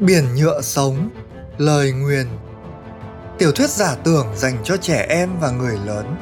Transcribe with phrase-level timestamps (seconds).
[0.00, 1.10] Biển nhựa sống,
[1.58, 2.26] lời nguyền.
[3.38, 6.16] Tiểu thuyết giả tưởng dành cho trẻ em và người lớn.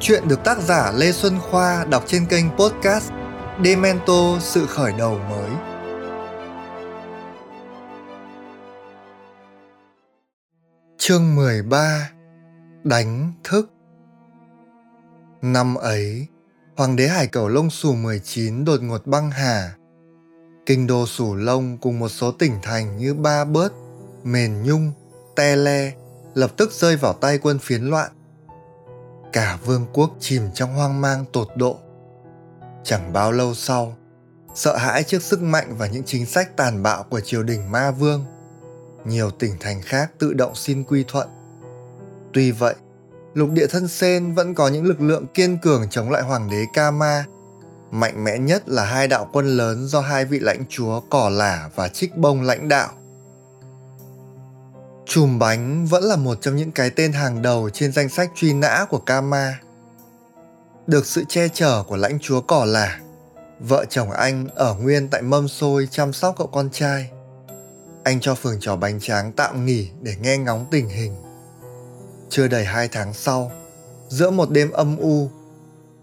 [0.00, 3.12] Chuyện được tác giả Lê Xuân Khoa đọc trên kênh podcast
[3.64, 5.50] Demento Sự Khởi Đầu Mới.
[10.98, 12.10] Chương 13
[12.84, 13.70] Đánh thức.
[15.42, 16.26] Năm ấy,
[16.76, 19.74] Hoàng đế Hải Cẩu Lông Xù 19 đột ngột băng hà.
[20.66, 23.72] Kinh đô Sủ Lông cùng một số tỉnh thành như Ba Bớt,
[24.22, 24.92] Mền Nhung,
[25.36, 25.92] Te Le
[26.34, 28.10] lập tức rơi vào tay quân phiến loạn.
[29.32, 31.78] Cả vương quốc chìm trong hoang mang tột độ.
[32.84, 33.96] Chẳng bao lâu sau,
[34.54, 37.90] sợ hãi trước sức mạnh và những chính sách tàn bạo của triều đình Ma
[37.90, 38.24] Vương,
[39.04, 41.28] nhiều tỉnh thành khác tự động xin quy thuận.
[42.32, 42.74] Tuy vậy,
[43.34, 46.64] lục địa thân sen vẫn có những lực lượng kiên cường chống lại hoàng đế
[46.74, 47.24] Kama
[47.94, 51.70] mạnh mẽ nhất là hai đạo quân lớn do hai vị lãnh chúa Cỏ Lả
[51.74, 52.88] và Trích Bông lãnh đạo.
[55.06, 58.52] Chùm bánh vẫn là một trong những cái tên hàng đầu trên danh sách truy
[58.52, 59.60] nã của Kama.
[60.86, 63.00] Được sự che chở của lãnh chúa Cỏ Lả,
[63.60, 67.10] vợ chồng anh ở nguyên tại mâm xôi chăm sóc cậu con trai.
[68.04, 71.16] Anh cho phường trò bánh tráng tạm nghỉ để nghe ngóng tình hình.
[72.28, 73.52] Chưa đầy hai tháng sau,
[74.08, 75.30] giữa một đêm âm u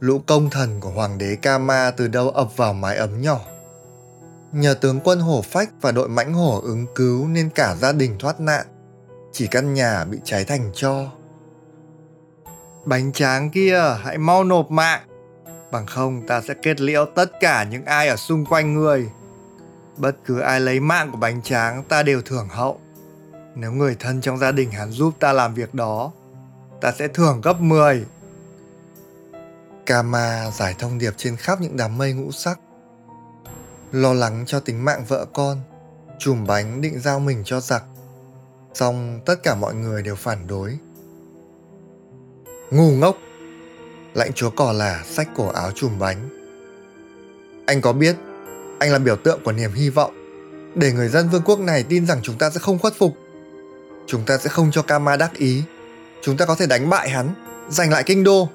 [0.01, 3.39] lũ công thần của hoàng đế Kama từ đâu ập vào mái ấm nhỏ.
[4.51, 8.15] Nhờ tướng quân hổ phách và đội mãnh hổ ứng cứu nên cả gia đình
[8.19, 8.65] thoát nạn,
[9.31, 11.11] chỉ căn nhà bị cháy thành cho.
[12.85, 15.01] Bánh tráng kia, hãy mau nộp mạng,
[15.71, 19.09] bằng không ta sẽ kết liễu tất cả những ai ở xung quanh người.
[19.97, 22.79] Bất cứ ai lấy mạng của bánh tráng ta đều thưởng hậu.
[23.55, 26.11] Nếu người thân trong gia đình hắn giúp ta làm việc đó,
[26.81, 28.05] ta sẽ thưởng gấp 10
[29.91, 32.59] Kama giải thông điệp trên khắp những đám mây ngũ sắc.
[33.91, 35.57] Lo lắng cho tính mạng vợ con,
[36.19, 37.83] chùm bánh định giao mình cho giặc.
[38.73, 40.77] Xong tất cả mọi người đều phản đối.
[42.71, 43.17] Ngu ngốc!
[44.13, 46.29] Lãnh chúa cỏ là sách cổ áo chùm bánh.
[47.65, 48.15] Anh có biết
[48.79, 50.11] anh là biểu tượng của niềm hy vọng
[50.75, 53.13] để người dân vương quốc này tin rằng chúng ta sẽ không khuất phục.
[54.07, 55.63] Chúng ta sẽ không cho Kama đắc ý.
[56.21, 57.33] Chúng ta có thể đánh bại hắn,
[57.69, 58.49] giành lại kinh đô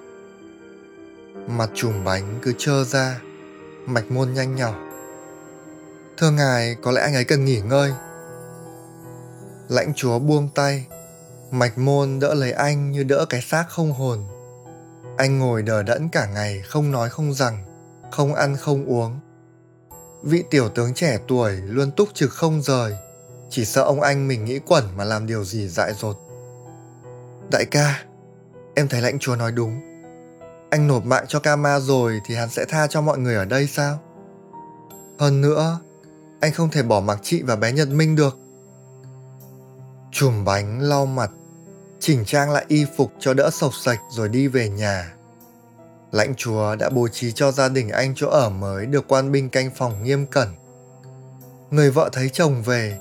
[1.49, 3.21] mặt chùm bánh cứ trơ ra,
[3.87, 4.75] mạch môn nhanh nhỏ.
[6.17, 7.93] Thưa ngài, có lẽ anh ấy cần nghỉ ngơi.
[9.69, 10.87] Lãnh chúa buông tay,
[11.51, 14.25] mạch môn đỡ lấy anh như đỡ cái xác không hồn.
[15.17, 17.65] Anh ngồi đờ đẫn cả ngày, không nói không rằng,
[18.13, 19.21] không ăn không uống.
[20.23, 22.97] Vị tiểu tướng trẻ tuổi luôn túc trực không rời,
[23.51, 26.17] chỉ sợ ông anh mình nghĩ quẩn mà làm điều gì dại dột.
[27.51, 28.05] Đại ca,
[28.75, 29.85] em thấy lãnh chúa nói đúng
[30.71, 33.66] anh nộp mạng cho Kama rồi thì hắn sẽ tha cho mọi người ở đây
[33.66, 33.99] sao?
[35.19, 35.81] Hơn nữa,
[36.41, 38.38] anh không thể bỏ mặc chị và bé Nhật Minh được.
[40.12, 41.31] Chùm bánh lau mặt,
[42.00, 45.12] chỉnh trang lại y phục cho đỡ sộc sạch rồi đi về nhà.
[46.12, 49.48] Lãnh chúa đã bố trí cho gia đình anh chỗ ở mới được quan binh
[49.48, 50.48] canh phòng nghiêm cẩn.
[51.71, 52.98] Người vợ thấy chồng về,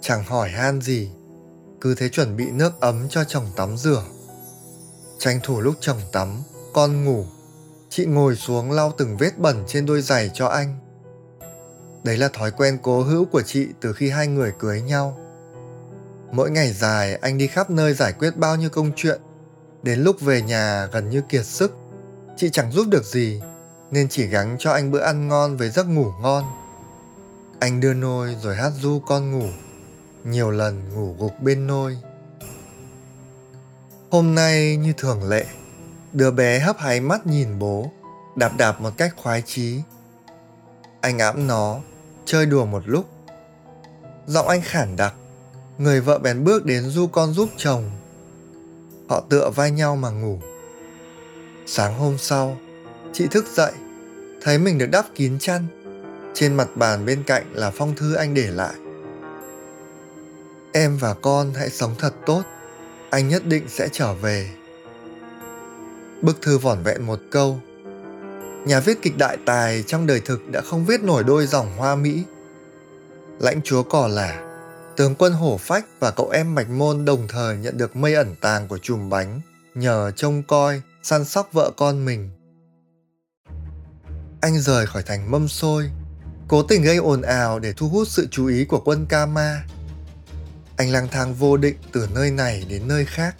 [0.00, 1.10] chẳng hỏi han gì,
[1.80, 4.02] cứ thế chuẩn bị nước ấm cho chồng tắm rửa.
[5.18, 6.42] Tranh thủ lúc chồng tắm,
[6.76, 7.24] con ngủ.
[7.88, 10.78] Chị ngồi xuống lau từng vết bẩn trên đôi giày cho anh.
[12.04, 15.18] Đấy là thói quen cố hữu của chị từ khi hai người cưới nhau.
[16.32, 19.20] Mỗi ngày dài, anh đi khắp nơi giải quyết bao nhiêu công chuyện.
[19.82, 21.72] Đến lúc về nhà gần như kiệt sức.
[22.36, 23.40] Chị chẳng giúp được gì,
[23.90, 26.44] nên chỉ gắng cho anh bữa ăn ngon với giấc ngủ ngon.
[27.60, 29.48] Anh đưa nôi rồi hát du con ngủ.
[30.24, 31.98] Nhiều lần ngủ gục bên nôi.
[34.10, 35.46] Hôm nay như thường lệ
[36.16, 37.90] Đứa bé hấp háy mắt nhìn bố,
[38.36, 39.80] đạp đạp một cách khoái chí.
[41.00, 41.80] Anh ẵm nó,
[42.24, 43.06] chơi đùa một lúc.
[44.26, 45.14] Giọng anh khản đặc,
[45.78, 47.90] người vợ bèn bước đến du con giúp chồng.
[49.08, 50.38] Họ tựa vai nhau mà ngủ.
[51.66, 52.56] Sáng hôm sau,
[53.12, 53.72] chị thức dậy,
[54.42, 55.66] thấy mình được đắp kín chăn.
[56.34, 58.74] Trên mặt bàn bên cạnh là phong thư anh để lại.
[60.72, 62.42] Em và con hãy sống thật tốt,
[63.10, 64.50] anh nhất định sẽ trở về.
[66.22, 67.60] Bức thư vỏn vẹn một câu.
[68.66, 71.96] Nhà viết kịch đại tài trong đời thực đã không viết nổi đôi dòng hoa
[71.96, 72.22] mỹ.
[73.40, 74.42] Lãnh chúa cỏ lả,
[74.96, 78.34] tướng quân hổ phách và cậu em mạch môn đồng thời nhận được mây ẩn
[78.40, 79.40] tàng của chùm bánh
[79.76, 82.30] nhờ trông coi, săn sóc vợ con mình.
[84.40, 85.90] Anh rời khỏi thành mâm xôi,
[86.48, 89.64] cố tình gây ồn ào để thu hút sự chú ý của quân Kama.
[90.76, 93.36] Anh lang thang vô định từ nơi này đến nơi khác,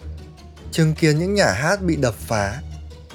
[0.73, 2.63] chứng kiến những nhà hát bị đập phá,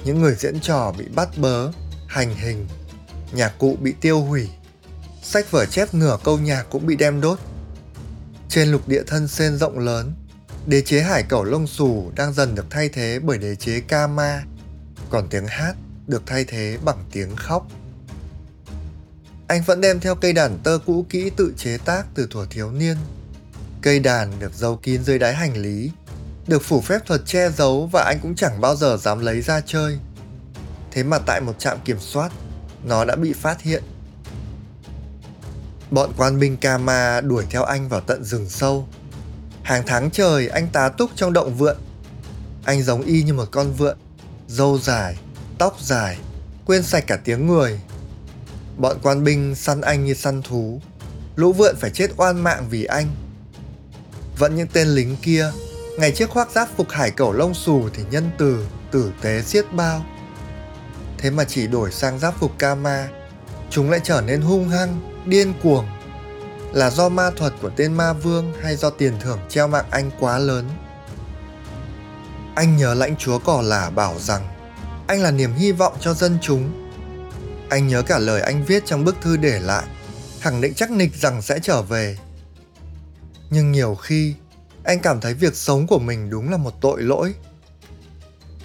[0.04, 1.70] những người diễn trò bị bắt bớ,
[2.06, 2.66] hành hình,
[3.32, 4.48] nhạc cụ bị tiêu hủy.
[5.22, 7.38] sách vở chép nửa câu nhạc cũng bị đem đốt.
[8.48, 10.14] Trên lục địa thân sen rộng lớn,
[10.66, 14.06] đế chế hải cẩu lông xù đang dần được thay thế bởi đế chế ca
[14.06, 14.42] ma
[15.10, 15.74] còn tiếng hát
[16.06, 17.66] được thay thế bằng tiếng khóc.
[19.48, 22.70] Anh vẫn đem theo cây đàn tơ cũ kỹ tự chế tác từ thuở thiếu
[22.70, 22.96] niên.
[23.82, 25.90] Cây đàn được giấu kín dưới đáy hành lý,
[26.46, 29.60] được phủ phép thuật che giấu và anh cũng chẳng bao giờ dám lấy ra
[29.60, 29.98] chơi.
[30.90, 32.32] Thế mà tại một trạm kiểm soát,
[32.84, 33.82] nó đã bị phát hiện.
[35.90, 38.88] Bọn quan binh Kama đuổi theo anh vào tận rừng sâu.
[39.62, 41.76] Hàng tháng trời anh tá túc trong động vượn.
[42.64, 43.96] Anh giống y như một con vượn,
[44.48, 45.16] râu dài,
[45.58, 46.18] tóc dài,
[46.66, 47.80] quên sạch cả tiếng người.
[48.76, 50.80] Bọn quan binh săn anh như săn thú,
[51.36, 53.06] lũ vượn phải chết oan mạng vì anh.
[54.38, 55.50] Vẫn những tên lính kia,
[55.98, 59.72] ngày chiếc khoác giáp phục hải cẩu lông xù thì nhân từ, tử tế xiết
[59.72, 60.04] bao.
[61.18, 63.08] Thế mà chỉ đổi sang giáp phục Kama,
[63.70, 65.86] chúng lại trở nên hung hăng, điên cuồng.
[66.72, 70.10] Là do ma thuật của tên ma vương hay do tiền thưởng treo mạng anh
[70.20, 70.68] quá lớn?
[72.54, 74.48] Anh nhớ lãnh chúa cỏ lả bảo rằng
[75.06, 76.90] anh là niềm hy vọng cho dân chúng.
[77.68, 79.84] Anh nhớ cả lời anh viết trong bức thư để lại,
[80.40, 82.18] khẳng định chắc nịch rằng sẽ trở về.
[83.50, 84.34] Nhưng nhiều khi,
[84.84, 87.34] anh cảm thấy việc sống của mình đúng là một tội lỗi.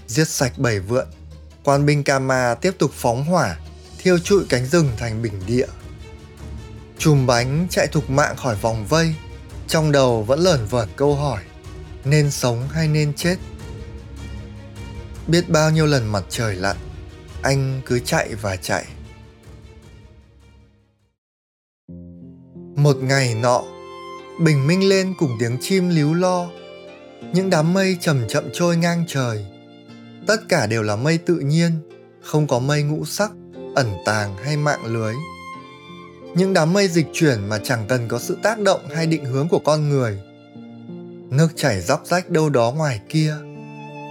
[0.07, 1.07] Giết sạch bảy vượn,
[1.63, 3.57] quan binh Kama tiếp tục phóng hỏa,
[3.97, 5.67] thiêu trụi cánh rừng thành bình địa.
[6.97, 9.15] Chùm bánh chạy thục mạng khỏi vòng vây,
[9.67, 11.43] trong đầu vẫn lởn vởn câu hỏi,
[12.05, 13.37] nên sống hay nên chết?
[15.27, 16.77] Biết bao nhiêu lần mặt trời lặn,
[17.41, 18.85] anh cứ chạy và chạy.
[22.75, 23.63] Một ngày nọ,
[24.39, 26.49] bình minh lên cùng tiếng chim líu lo,
[27.33, 29.45] những đám mây chậm chậm trôi ngang trời.
[30.27, 31.71] Tất cả đều là mây tự nhiên,
[32.21, 33.31] không có mây ngũ sắc,
[33.75, 35.13] ẩn tàng hay mạng lưới.
[36.35, 39.47] Những đám mây dịch chuyển mà chẳng cần có sự tác động hay định hướng
[39.47, 40.19] của con người.
[41.29, 43.35] Nước chảy róc rách đâu đó ngoài kia,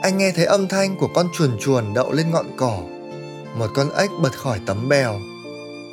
[0.03, 2.83] anh nghe thấy âm thanh của con chuồn chuồn đậu lên ngọn cỏ
[3.57, 5.21] một con ếch bật khỏi tấm bèo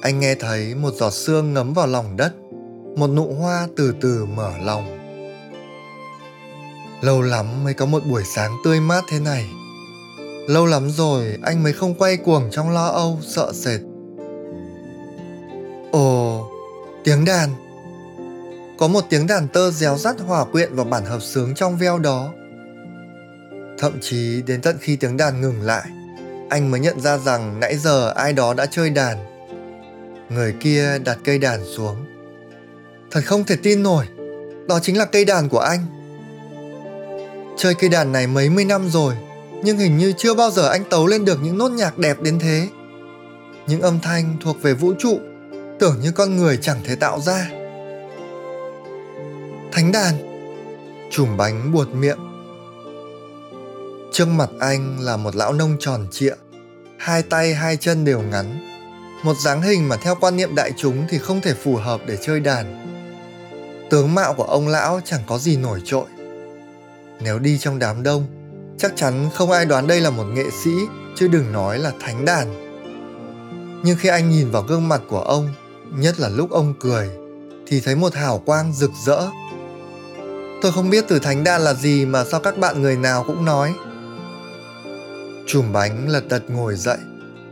[0.01, 2.33] anh nghe thấy một giọt sương ngấm vào lòng đất
[2.95, 5.00] một nụ hoa từ từ mở lòng.
[7.01, 9.50] Lâu lắm mới có một buổi sáng tươi mát thế này.
[10.48, 13.81] Lâu lắm rồi anh mới không quay cuồng trong lo âu sợ sệt.
[15.92, 16.48] Ồ
[17.04, 17.50] tiếng đàn.
[18.78, 22.00] Có một tiếng đàn tơ réo rắt hòa quyện vào bản hợp sướng trong veo
[22.00, 22.31] đó.
[23.78, 25.86] Thậm chí đến tận khi tiếng đàn ngừng lại,
[26.50, 29.18] anh mới nhận ra rằng nãy giờ ai đó đã chơi đàn.
[30.30, 31.95] Người kia đặt cây đàn xuống.
[33.13, 34.06] Thật không thể tin nổi,
[34.68, 35.80] đó chính là cây đàn của anh.
[37.57, 39.15] Chơi cây đàn này mấy mươi năm rồi,
[39.63, 42.39] nhưng hình như chưa bao giờ anh tấu lên được những nốt nhạc đẹp đến
[42.39, 42.68] thế.
[43.68, 45.19] Những âm thanh thuộc về vũ trụ,
[45.80, 47.50] tưởng như con người chẳng thể tạo ra.
[49.71, 50.13] Thánh đàn,
[51.12, 52.19] chùm bánh buột miệng
[54.12, 56.33] Trước mặt anh là một lão nông tròn trịa,
[56.98, 58.59] hai tay hai chân đều ngắn.
[59.24, 62.18] Một dáng hình mà theo quan niệm đại chúng thì không thể phù hợp để
[62.21, 62.93] chơi đàn.
[63.94, 66.06] Tướng mạo của ông lão chẳng có gì nổi trội.
[67.22, 68.25] Nếu đi trong đám đông,
[68.78, 70.72] chắc chắn không ai đoán đây là một nghệ sĩ,
[71.16, 72.48] chứ đừng nói là thánh đàn.
[73.84, 75.50] Nhưng khi anh nhìn vào gương mặt của ông,
[75.95, 77.09] nhất là lúc ông cười,
[77.68, 79.21] thì thấy một hào quang rực rỡ.
[80.62, 83.45] Tôi không biết từ thánh đàn là gì mà sao các bạn người nào cũng
[83.45, 83.73] nói
[85.47, 86.97] Chùm bánh lật đật ngồi dậy,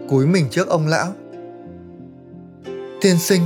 [0.10, 1.14] cúi mình trước ông lão.
[3.02, 3.42] Tiên sinh,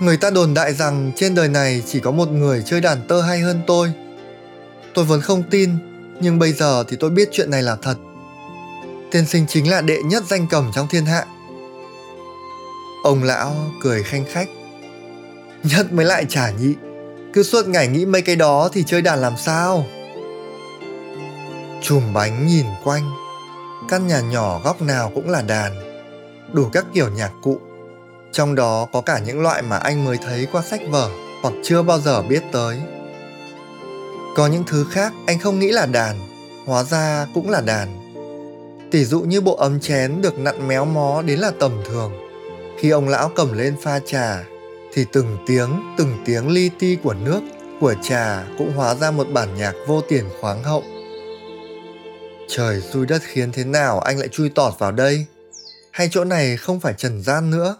[0.00, 3.20] người ta đồn đại rằng trên đời này chỉ có một người chơi đàn tơ
[3.22, 3.92] hay hơn tôi.
[4.94, 5.70] Tôi vẫn không tin,
[6.20, 7.94] nhưng bây giờ thì tôi biết chuyện này là thật.
[9.10, 11.24] Tiên sinh chính là đệ nhất danh cầm trong thiên hạ.
[13.04, 14.48] Ông lão cười khanh khách.
[15.62, 16.74] Nhất mới lại chả nhị,
[17.32, 19.86] cứ suốt ngày nghĩ mấy cái đó thì chơi đàn làm sao?
[21.82, 23.10] Chùm bánh nhìn quanh,
[23.88, 25.72] căn nhà nhỏ góc nào cũng là đàn
[26.52, 27.60] đủ các kiểu nhạc cụ
[28.32, 31.10] trong đó có cả những loại mà anh mới thấy qua sách vở
[31.42, 32.78] hoặc chưa bao giờ biết tới
[34.36, 36.16] có những thứ khác anh không nghĩ là đàn,
[36.66, 37.88] hóa ra cũng là đàn
[38.90, 42.12] tỉ dụ như bộ ấm chén được nặn méo mó đến là tầm thường
[42.80, 44.44] khi ông lão cầm lên pha trà,
[44.92, 47.40] thì từng tiếng từng tiếng li ti của nước,
[47.80, 50.82] của trà cũng hóa ra một bản nhạc vô tiền khoáng hậu
[52.48, 55.26] Trời xui đất khiến thế nào anh lại chui tọt vào đây?
[55.90, 57.76] Hay chỗ này không phải trần gian nữa?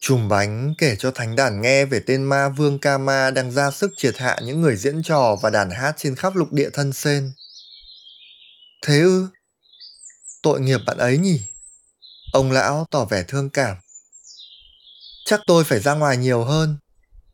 [0.00, 3.92] Chùm bánh kể cho thánh đàn nghe về tên ma vương Kama đang ra sức
[3.96, 7.32] triệt hạ những người diễn trò và đàn hát trên khắp lục địa thân sen.
[8.82, 9.28] Thế ư?
[10.42, 11.40] Tội nghiệp bạn ấy nhỉ?
[12.32, 13.76] Ông lão tỏ vẻ thương cảm.
[15.24, 16.76] Chắc tôi phải ra ngoài nhiều hơn.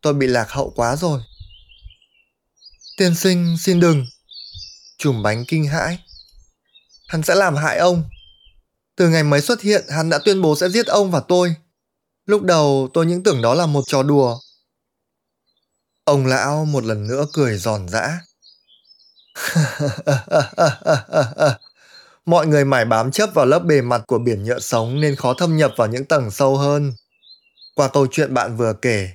[0.03, 1.21] Tôi bị lạc hậu quá rồi.
[2.97, 4.07] Tiên sinh xin đừng.
[4.99, 5.99] Chùm bánh kinh hãi.
[7.09, 8.09] Hắn sẽ làm hại ông.
[8.97, 11.55] Từ ngày mới xuất hiện, hắn đã tuyên bố sẽ giết ông và tôi.
[12.27, 14.39] Lúc đầu tôi những tưởng đó là một trò đùa.
[16.05, 18.21] Ông lão một lần nữa cười giòn giã.
[22.27, 25.35] Mọi người mải bám chấp vào lớp bề mặt của biển nhựa sống nên khó
[25.35, 26.93] thâm nhập vào những tầng sâu hơn.
[27.75, 29.09] Qua câu chuyện bạn vừa kể,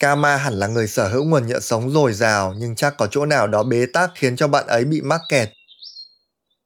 [0.00, 3.26] Kama hẳn là người sở hữu nguồn nhựa sống dồi dào nhưng chắc có chỗ
[3.26, 5.48] nào đó bế tắc khiến cho bạn ấy bị mắc kẹt.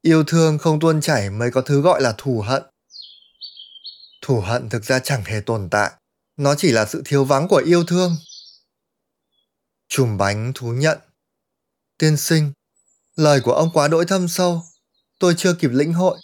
[0.02, 2.62] Yêu thương không tuôn chảy mới có thứ gọi là thù hận.
[4.21, 5.91] Thù hận thực ra chẳng hề tồn tại,
[6.37, 8.17] nó chỉ là sự thiếu vắng của yêu thương.
[9.89, 10.99] Chùm bánh thú nhận.
[11.99, 12.53] Tiên sinh,
[13.17, 14.62] lời của ông quá đỗi thâm sâu,
[15.19, 16.19] tôi chưa kịp lĩnh hội.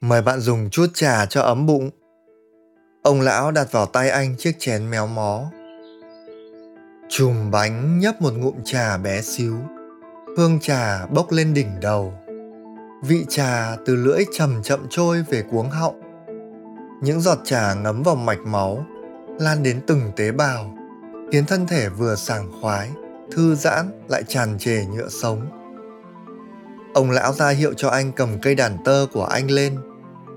[0.00, 1.90] Mời bạn dùng chút trà cho ấm bụng.
[3.02, 5.50] Ông lão đặt vào tay anh chiếc chén méo mó.
[7.08, 9.58] Chùm bánh nhấp một ngụm trà bé xíu.
[10.36, 12.14] Hương trà bốc lên đỉnh đầu.
[13.04, 16.01] Vị trà từ lưỡi chậm chậm trôi về cuống họng.
[17.02, 18.84] Những giọt trà ngấm vào mạch máu,
[19.38, 20.74] lan đến từng tế bào,
[21.32, 22.90] khiến thân thể vừa sảng khoái,
[23.32, 25.46] thư giãn lại tràn trề nhựa sống.
[26.94, 29.78] Ông lão ra hiệu cho anh cầm cây đàn tơ của anh lên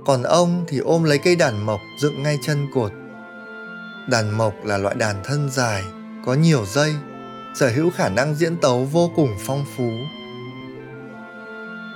[0.05, 2.91] còn ông thì ôm lấy cây đàn mộc dựng ngay chân cột.
[4.09, 5.83] Đàn mộc là loại đàn thân dài,
[6.25, 6.95] có nhiều dây,
[7.55, 9.91] sở hữu khả năng diễn tấu vô cùng phong phú.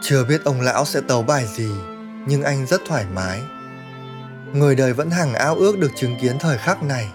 [0.01, 1.71] Chưa biết ông lão sẽ tấu bài gì,
[2.27, 3.41] nhưng anh rất thoải mái.
[4.53, 7.08] Người đời vẫn hằng ao ước được chứng kiến thời khắc này.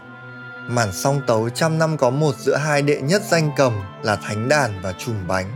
[0.69, 3.73] Màn song tấu trăm năm có một giữa hai đệ nhất danh cầm
[4.03, 5.47] là thánh đàn và trùm bánh.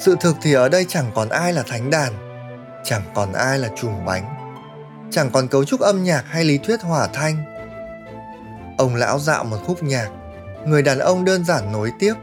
[0.00, 2.12] Sự thực thì ở đây chẳng còn ai là thánh đàn,
[2.84, 4.24] chẳng còn ai là trùm bánh,
[5.10, 7.44] chẳng còn cấu trúc âm nhạc hay lý thuyết hòa thanh
[8.78, 10.08] ông lão dạo một khúc nhạc,
[10.66, 12.14] người đàn ông đơn giản nối tiếp,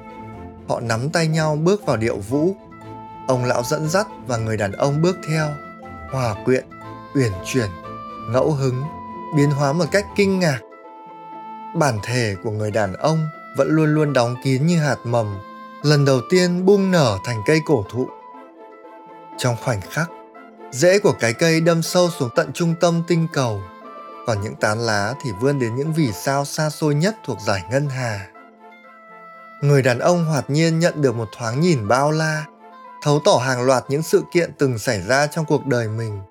[0.68, 2.56] họ nắm tay nhau bước vào điệu vũ
[3.28, 5.48] ông lão dẫn dắt và người đàn ông bước theo,
[6.12, 6.66] hòa quyện
[7.18, 7.70] uyển chuyển
[8.30, 8.84] ngẫu hứng
[9.36, 10.60] biến hóa một cách kinh ngạc.
[11.76, 15.38] Bản thể của người đàn ông vẫn luôn luôn đóng kín như hạt mầm
[15.84, 18.08] lần đầu tiên bung nở thành cây cổ thụ.
[19.38, 20.10] Trong khoảnh khắc
[20.72, 23.62] Rễ của cái cây đâm sâu xuống tận trung tâm tinh cầu,
[24.26, 27.64] còn những tán lá thì vươn đến những vì sao xa xôi nhất thuộc giải
[27.72, 28.28] ngân hà.
[29.62, 32.46] Người đàn ông hoạt nhiên nhận được một thoáng nhìn bao la,
[33.02, 36.22] thấu tỏ hàng loạt những sự kiện từng xảy ra trong cuộc đời mình,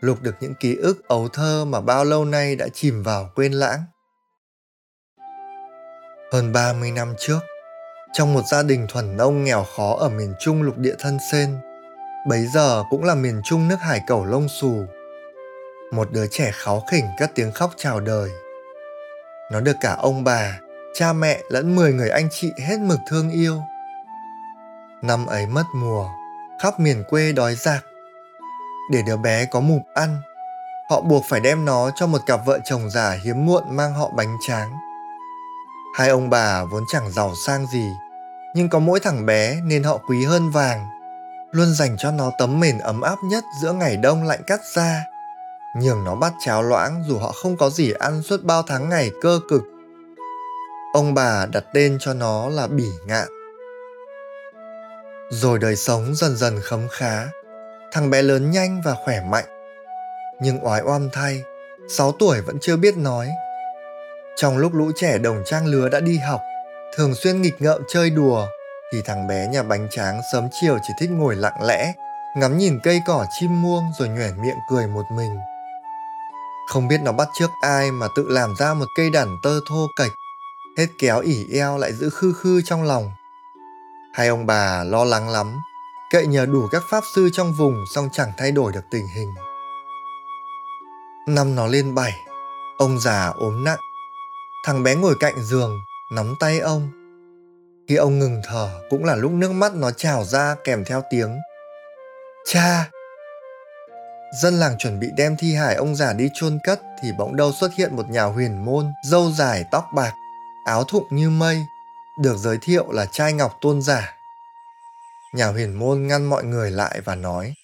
[0.00, 3.52] lục được những ký ức ấu thơ mà bao lâu nay đã chìm vào quên
[3.52, 3.80] lãng.
[6.32, 7.38] Hơn 30 năm trước,
[8.12, 11.58] trong một gia đình thuần nông nghèo khó ở miền trung lục địa thân sen,
[12.28, 14.84] bấy giờ cũng là miền trung nước hải cẩu lông xù.
[15.92, 18.30] Một đứa trẻ kháu khỉnh cất tiếng khóc chào đời.
[19.52, 20.60] Nó được cả ông bà
[20.94, 23.60] cha mẹ lẫn mười người anh chị hết mực thương yêu.
[25.02, 26.08] Năm ấy mất mùa
[26.62, 27.84] khắp miền quê đói giặc,
[28.90, 30.20] để đứa bé có mụp ăn.
[30.90, 34.10] Họ buộc phải đem nó cho một cặp vợ chồng già hiếm muộn mang họ
[34.16, 34.70] bánh tráng.
[35.94, 37.88] Hai ông bà vốn chẳng giàu sang gì,
[38.54, 40.86] nhưng có mỗi thằng bé nên họ quý hơn vàng,
[41.52, 45.04] luôn dành cho nó tấm mền ấm áp nhất giữa ngày đông lạnh cắt da.
[45.76, 49.10] Nhường nó bát cháo loãng dù họ không có gì ăn suốt bao tháng ngày
[49.22, 49.62] cơ cực.
[50.92, 53.28] Ông bà đặt tên cho nó là bỉ ngạn.
[55.30, 57.26] Rồi đời sống dần dần khấm khá
[57.96, 59.44] thằng bé lớn nhanh và khỏe mạnh.
[60.40, 61.42] Nhưng oái oăm thay
[61.88, 63.28] 6 tuổi vẫn chưa biết nói.
[64.36, 66.40] Trong lúc lũ trẻ đồng trang lứa đã đi học,
[66.96, 68.46] thường xuyên nghịch ngợm chơi đùa,
[68.92, 71.92] thì thằng bé nhà bánh tráng sớm chiều chỉ thích ngồi lặng lẽ,
[72.36, 75.36] ngắm nhìn cây cỏ chim muông rồi nhoẻn miệng cười một mình.
[76.68, 79.86] Không biết nó bắt trước ai mà tự làm ra một cây đàn tơ thô
[79.96, 80.12] cạch,
[80.78, 83.10] hết kéo ỉ eo lại giữ khư khư trong lòng.
[84.14, 85.56] Hai ông bà lo lắng lắm
[86.10, 89.34] cậy nhờ đủ các pháp sư trong vùng song chẳng thay đổi được tình hình.
[91.28, 92.12] Năm nó lên bảy,
[92.78, 93.78] ông già ốm nặng.
[94.64, 95.80] Thằng bé ngồi cạnh giường
[96.12, 96.90] nắm tay ông.
[97.88, 101.38] Khi ông ngừng thở, cũng là lúc nước mắt nó trào ra kèm theo tiếng.
[102.46, 102.90] Cha!
[104.42, 107.52] Dân làng chuẩn bị đem thi hải ông già đi chôn cất thì bỗng đâu
[107.52, 110.12] xuất hiện một nhà huyền môn, dâu dài tóc bạc,
[110.64, 111.64] áo thụng như mây,
[112.22, 114.15] được giới thiệu là trai ngọc tôn giả
[115.36, 117.54] nhà huyền môn ngăn mọi người lại và nói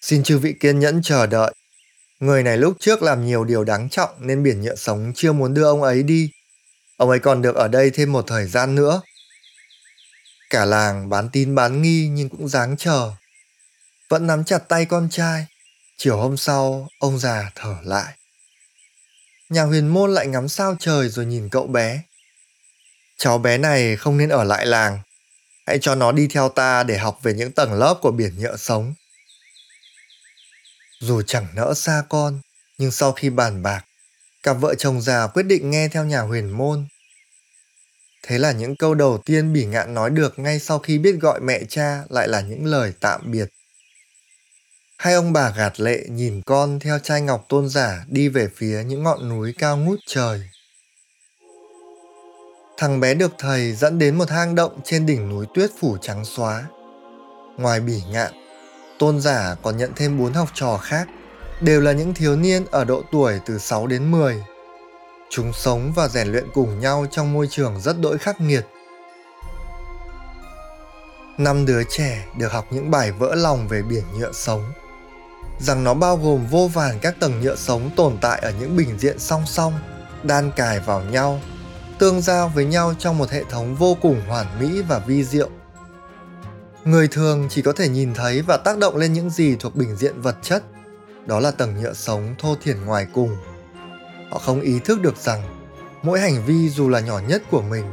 [0.00, 1.54] xin chư vị kiên nhẫn chờ đợi
[2.20, 5.54] người này lúc trước làm nhiều điều đáng trọng nên biển nhựa sống chưa muốn
[5.54, 6.30] đưa ông ấy đi
[7.00, 9.02] ông ấy còn được ở đây thêm một thời gian nữa.
[10.50, 13.12] Cả làng bán tin bán nghi nhưng cũng dáng chờ.
[14.08, 15.46] Vẫn nắm chặt tay con trai.
[15.96, 18.14] Chiều hôm sau, ông già thở lại.
[19.48, 22.02] nhà huyền môn lại ngắm sao trời rồi nhìn cậu bé.
[23.16, 24.98] Cháu bé này không nên ở lại làng.
[25.66, 28.56] Hãy cho nó đi theo ta để học về những tầng lớp của biển nhựa
[28.56, 28.94] sống.
[31.00, 32.40] Dù chẳng nỡ xa con,
[32.78, 33.84] nhưng sau khi bàn bạc,
[34.42, 36.86] cặp vợ chồng già quyết định nghe theo nhà huyền môn.
[38.22, 41.40] Thế là những câu đầu tiên bỉ ngạn nói được ngay sau khi biết gọi
[41.40, 43.48] mẹ cha lại là những lời tạm biệt.
[44.96, 48.82] Hai ông bà gạt lệ nhìn con theo trai ngọc tôn giả đi về phía
[48.86, 50.49] những ngọn núi cao ngút trời.
[52.80, 56.24] Thằng bé được thầy dẫn đến một hang động trên đỉnh núi tuyết phủ trắng
[56.24, 56.64] xóa.
[57.56, 58.32] Ngoài bỉ ngạn,
[58.98, 61.08] tôn giả còn nhận thêm bốn học trò khác,
[61.60, 64.44] đều là những thiếu niên ở độ tuổi từ 6 đến 10.
[65.30, 68.66] Chúng sống và rèn luyện cùng nhau trong môi trường rất đỗi khắc nghiệt.
[71.38, 74.72] Năm đứa trẻ được học những bài vỡ lòng về biển nhựa sống
[75.58, 78.98] rằng nó bao gồm vô vàn các tầng nhựa sống tồn tại ở những bình
[78.98, 79.72] diện song song,
[80.22, 81.40] đan cài vào nhau,
[82.00, 85.48] tương giao với nhau trong một hệ thống vô cùng hoàn mỹ và vi diệu.
[86.84, 89.96] Người thường chỉ có thể nhìn thấy và tác động lên những gì thuộc bình
[89.96, 90.62] diện vật chất,
[91.26, 93.36] đó là tầng nhựa sống thô thiển ngoài cùng.
[94.30, 95.42] Họ không ý thức được rằng
[96.02, 97.84] mỗi hành vi dù là nhỏ nhất của mình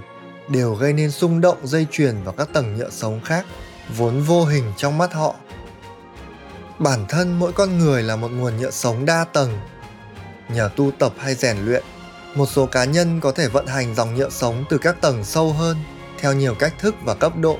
[0.49, 3.45] đều gây nên xung động dây chuyền vào các tầng nhựa sống khác
[3.97, 5.35] vốn vô hình trong mắt họ
[6.79, 9.59] bản thân mỗi con người là một nguồn nhựa sống đa tầng
[10.49, 11.83] nhờ tu tập hay rèn luyện
[12.37, 15.53] một số cá nhân có thể vận hành dòng nhựa sống từ các tầng sâu
[15.53, 15.77] hơn,
[16.19, 17.57] theo nhiều cách thức và cấp độ.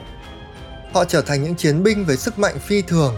[0.94, 3.16] Họ trở thành những chiến binh với sức mạnh phi thường,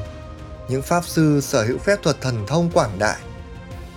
[0.69, 3.17] những pháp sư sở hữu phép thuật thần thông quảng đại.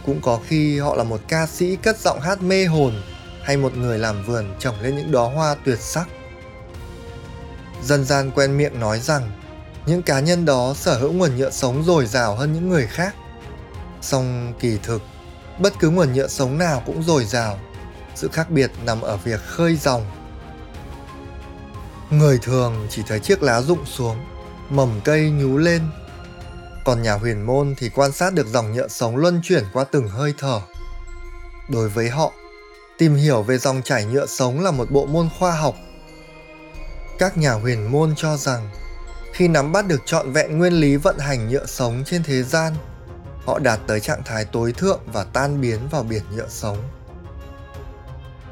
[0.06, 3.02] Cũng có khi họ là một ca sĩ cất giọng hát mê hồn
[3.42, 6.08] hay một người làm vườn trồng lên những đóa hoa tuyệt sắc.
[7.82, 9.30] Dân gian quen miệng nói rằng,
[9.86, 13.14] những cá nhân đó sở hữu nguồn nhựa sống dồi dào hơn những người khác.
[14.00, 15.02] Song kỳ thực
[15.62, 17.58] bất cứ nguồn nhựa sống nào cũng dồi dào.
[18.14, 20.06] Sự khác biệt nằm ở việc khơi dòng.
[22.10, 24.16] Người thường chỉ thấy chiếc lá rụng xuống,
[24.68, 25.82] mầm cây nhú lên.
[26.84, 30.08] Còn nhà huyền môn thì quan sát được dòng nhựa sống luân chuyển qua từng
[30.08, 30.60] hơi thở.
[31.68, 32.32] Đối với họ,
[32.98, 35.74] tìm hiểu về dòng chảy nhựa sống là một bộ môn khoa học.
[37.18, 38.70] Các nhà huyền môn cho rằng,
[39.32, 42.74] khi nắm bắt được trọn vẹn nguyên lý vận hành nhựa sống trên thế gian
[43.44, 46.78] họ đạt tới trạng thái tối thượng và tan biến vào biển nhựa sống.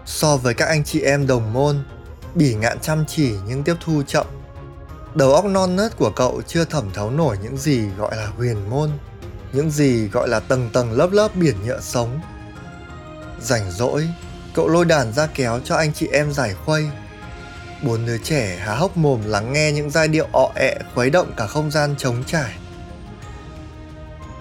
[0.07, 1.85] So với các anh chị em đồng môn,
[2.35, 4.27] bỉ ngạn chăm chỉ nhưng tiếp thu chậm.
[5.15, 8.71] Đầu óc non nớt của cậu chưa thẩm thấu nổi những gì gọi là huyền
[8.71, 8.91] môn,
[9.53, 12.21] những gì gọi là tầng tầng lớp lớp biển nhựa sống.
[13.41, 14.09] Rảnh rỗi,
[14.55, 16.87] cậu lôi đàn ra kéo cho anh chị em giải khuây.
[17.83, 21.33] Bốn đứa trẻ há hốc mồm lắng nghe những giai điệu ọ ẹ khuấy động
[21.37, 22.60] cả không gian trống trải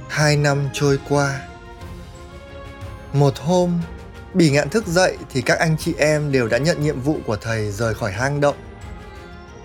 [0.09, 1.41] hai năm trôi qua.
[3.13, 3.81] Một hôm,
[4.33, 7.35] bỉ ngạn thức dậy thì các anh chị em đều đã nhận nhiệm vụ của
[7.35, 8.55] thầy rời khỏi hang động.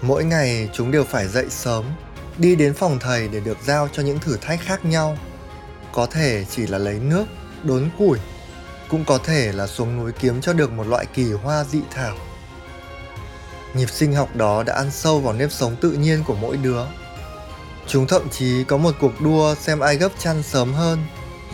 [0.02, 1.84] Mỗi ngày chúng đều phải dậy sớm,
[2.38, 5.18] đi đến phòng thầy để được giao cho những thử thách khác nhau.
[5.92, 7.24] Có thể chỉ là lấy nước,
[7.62, 8.18] đốn củi,
[8.88, 12.16] cũng có thể là xuống núi kiếm cho được một loại kỳ hoa dị thảo.
[13.74, 16.82] Nhịp sinh học đó đã ăn sâu vào nếp sống tự nhiên của mỗi đứa
[17.86, 20.98] chúng thậm chí có một cuộc đua xem ai gấp chăn sớm hơn,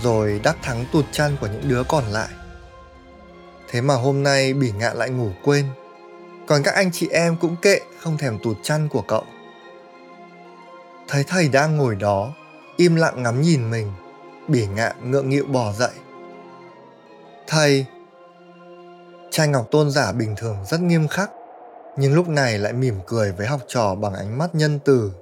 [0.03, 2.29] rồi đắc thắng tụt chăn của những đứa còn lại.
[3.69, 5.67] Thế mà hôm nay bỉ ngạn lại ngủ quên.
[6.47, 9.25] Còn các anh chị em cũng kệ không thèm tụt chăn của cậu.
[11.09, 12.35] Thấy thầy đang ngồi đó,
[12.77, 13.93] im lặng ngắm nhìn mình,
[14.49, 15.93] bỉ ngạn ngượng nghịu bỏ dậy.
[17.47, 17.87] Thầy,
[19.31, 21.31] trai ngọc tôn giả bình thường rất nghiêm khắc,
[21.97, 25.13] nhưng lúc này lại mỉm cười với học trò bằng ánh mắt nhân từ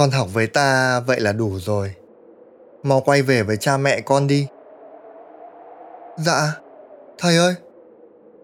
[0.00, 1.94] con học với ta, vậy là đủ rồi.
[2.82, 4.46] Mau quay về với cha mẹ con đi.
[6.16, 6.56] Dạ
[7.18, 7.54] thầy ơi,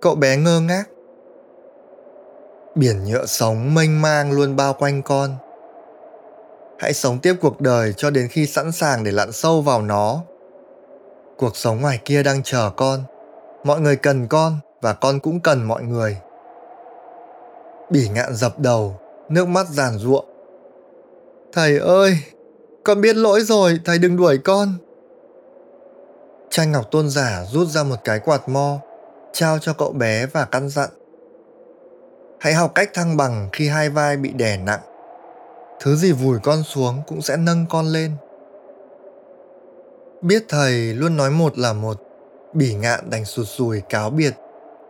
[0.00, 0.84] cậu bé ngơ ngác.
[2.74, 5.30] Biển nhựa sống mênh mang luôn bao quanh con.
[6.78, 10.20] Hãy sống tiếp cuộc đời cho đến khi sẵn sàng để lặn sâu vào nó.
[11.36, 13.00] Cuộc sống ngoài kia đang chờ con.
[13.64, 16.18] Mọi người cần con và con cũng cần mọi người.
[17.90, 20.35] Bỉ ngạn dập đầu, nước mắt giàn ruộng
[21.56, 22.18] thầy ơi,
[22.84, 24.68] con biết lỗi rồi, thầy đừng đuổi con.
[26.50, 28.78] Trai ngọc tôn giả rút ra một cái quạt mo,
[29.32, 30.90] trao cho cậu bé và căn dặn.
[32.40, 34.80] Hãy học cách thăng bằng khi hai vai bị đè nặng.
[35.80, 38.12] Thứ gì vùi con xuống cũng sẽ nâng con lên.
[40.22, 42.02] Biết thầy luôn nói một là một,
[42.52, 44.34] bỉ ngạn đành sụt sùi cáo biệt.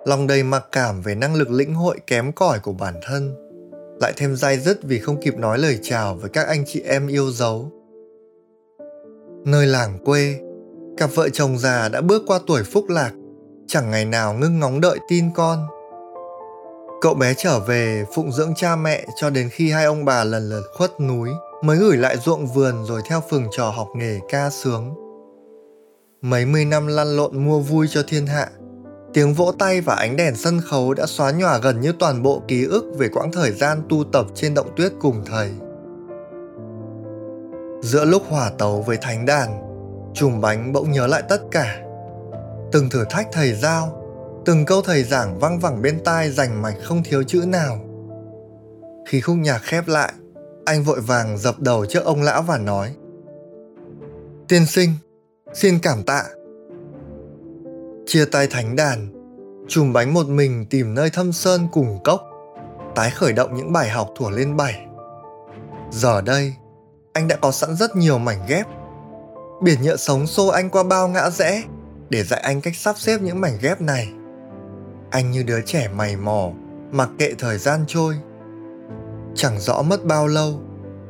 [0.05, 3.46] Lòng đầy mặc cảm về năng lực lĩnh hội kém cỏi của bản thân
[4.01, 7.07] lại thêm dai dứt vì không kịp nói lời chào với các anh chị em
[7.07, 7.73] yêu dấu
[9.45, 10.41] nơi làng quê
[10.97, 13.13] Cặp vợ chồng già đã bước qua tuổi phúc lạc,
[13.67, 15.67] chẳng ngày nào ngưng ngóng đợi tin con.
[17.01, 20.49] Cậu bé trở về phụng dưỡng cha mẹ cho đến khi hai ông bà lần
[20.49, 21.31] lượt khuất núi
[21.63, 24.95] mới gửi lại ruộng vườn rồi theo phường trò học nghề ca sướng.
[26.23, 28.51] Mấy mươi năm lăn lộn mua vui cho thiên hạ,
[29.17, 32.43] tiếng vỗ tay và ánh đèn sân khấu đã xóa nhòa gần như toàn bộ
[32.49, 35.51] ký ức về quãng thời gian tu tập trên động tuyết cùng thầy.
[37.83, 39.63] Giữa lúc hòa tấu với thánh đàn,
[40.15, 41.83] chùm bánh bỗng nhớ lại tất cả.
[42.73, 44.03] Từng thử thách thầy giao,
[44.45, 47.79] từng câu thầy giảng văng vẳng bên tai rành mạch không thiếu chữ nào.
[49.09, 50.13] Khi khúc nhạc khép lại,
[50.65, 52.95] anh vội vàng dập đầu trước ông lão và nói
[54.49, 54.91] Tiên sinh,
[55.55, 56.25] xin cảm tạ.
[58.09, 59.09] Chia tay thánh đàn,
[59.69, 62.21] chùm bánh một mình tìm nơi thâm sơn cùng cốc,
[62.95, 64.87] tái khởi động những bài học thủa lên bảy.
[65.91, 66.55] Giờ đây,
[67.13, 68.67] anh đã có sẵn rất nhiều mảnh ghép.
[69.63, 71.63] Biển nhựa sống xô anh qua bao ngã rẽ
[72.09, 74.09] để dạy anh cách sắp xếp những mảnh ghép này.
[75.11, 76.51] Anh như đứa trẻ mày mò,
[76.91, 78.15] mặc kệ thời gian trôi.
[79.35, 80.61] Chẳng rõ mất bao lâu,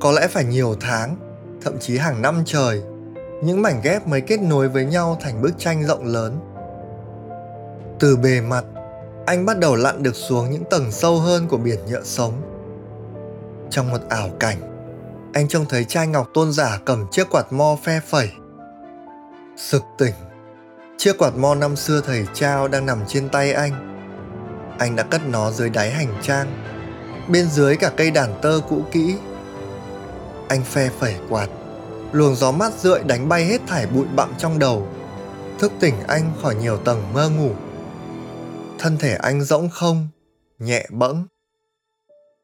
[0.01, 1.17] có lẽ phải nhiều tháng,
[1.63, 2.83] thậm chí hàng năm trời,
[3.43, 6.41] những mảnh ghép mới kết nối với nhau thành bức tranh rộng lớn.
[8.01, 8.65] Từ bề mặt,
[9.27, 12.33] anh bắt đầu lặn được xuống những tầng sâu hơn của biển nhựa sống.
[13.71, 14.57] Trong một ảo cảnh,
[15.33, 18.31] anh trông thấy trai ngọc tôn giả cầm chiếc quạt mo phe phẩy.
[19.57, 20.15] Sực tỉnh,
[20.97, 23.73] chiếc quạt mo năm xưa thầy trao đang nằm trên tay anh.
[24.79, 26.47] Anh đã cất nó dưới đáy hành trang,
[27.29, 29.17] bên dưới cả cây đàn tơ cũ kỹ.
[30.49, 31.49] Anh phe phẩy quạt,
[32.13, 34.87] luồng gió mát rượi đánh bay hết thải bụi bặm trong đầu,
[35.59, 37.51] thức tỉnh anh khỏi nhiều tầng mơ ngủ.
[38.79, 40.09] Thân thể anh rỗng không,
[40.59, 41.27] nhẹ bẫng.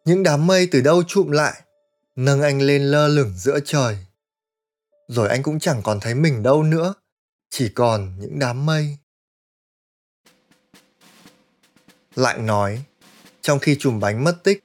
[0.04, 1.62] Những đám mây từ đâu trụm lại,
[2.16, 3.98] nâng anh lên lơ lửng giữa trời.
[5.08, 6.94] Rồi anh cũng chẳng còn thấy mình đâu nữa,
[7.50, 8.98] chỉ còn những đám mây.
[12.14, 12.82] Lại nói,
[13.40, 14.64] trong khi chùm bánh mất tích,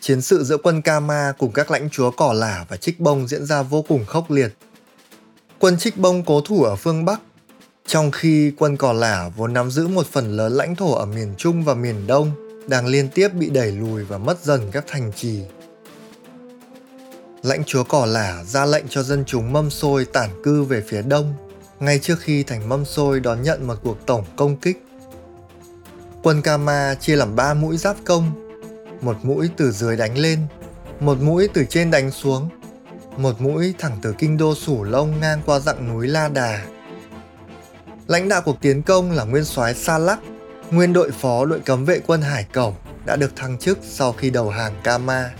[0.00, 3.46] chiến sự giữa quân Kama cùng các lãnh chúa cỏ lả và trích bông diễn
[3.46, 4.54] ra vô cùng khốc liệt.
[5.58, 7.20] Quân trích bông cố thủ ở phương Bắc,
[7.88, 11.34] trong khi quân cỏ lả vốn nắm giữ một phần lớn lãnh thổ ở miền
[11.36, 12.30] Trung và miền Đông
[12.66, 15.42] đang liên tiếp bị đẩy lùi và mất dần các thành trì
[17.42, 21.02] lãnh chúa cỏ lả ra lệnh cho dân chúng mâm xôi tản cư về phía
[21.02, 21.34] đông,
[21.80, 24.84] ngay trước khi thành mâm xôi đón nhận một cuộc tổng công kích.
[26.22, 28.50] Quân Kama chia làm ba mũi giáp công,
[29.00, 30.46] một mũi từ dưới đánh lên,
[31.00, 32.48] một mũi từ trên đánh xuống,
[33.16, 36.64] một mũi thẳng từ kinh đô Sủ Lông ngang qua dặng núi La Đà.
[38.08, 40.18] Lãnh đạo cuộc tiến công là nguyên soái Sa Lắc,
[40.70, 44.30] nguyên đội phó đội cấm vệ quân Hải Cẩu đã được thăng chức sau khi
[44.30, 45.30] đầu hàng Kama.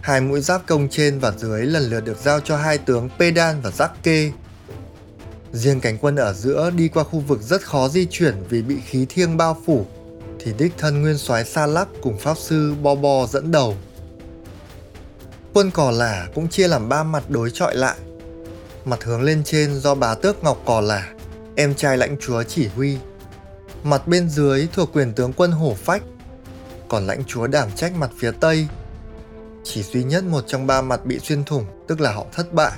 [0.00, 3.60] Hai mũi giáp công trên và dưới lần lượt được giao cho hai tướng Pedan
[3.60, 4.30] và Zakke.
[5.52, 8.76] Riêng cánh quân ở giữa đi qua khu vực rất khó di chuyển vì bị
[8.86, 9.86] khí thiêng bao phủ,
[10.40, 13.76] thì đích thân nguyên soái Sa Lắc cùng pháp sư Bo Bo dẫn đầu.
[15.52, 17.96] Quân Cò Lả cũng chia làm ba mặt đối chọi lại.
[18.84, 21.12] Mặt hướng lên trên do bá tước Ngọc Cò Lả,
[21.56, 22.98] em trai lãnh chúa chỉ huy.
[23.82, 26.02] Mặt bên dưới thuộc quyền tướng quân Hổ Phách,
[26.88, 28.68] còn lãnh chúa đảm trách mặt phía tây
[29.64, 32.72] chỉ duy nhất một trong ba mặt bị xuyên thủng, tức là họ thất bại.